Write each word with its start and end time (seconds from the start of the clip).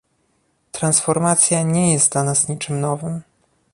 Transformacja 0.71 1.61
nie 1.63 1.93
jest 1.93 2.11
dla 2.11 2.23
nas 2.23 2.47
niczym 2.49 2.81
nowym 2.81 3.21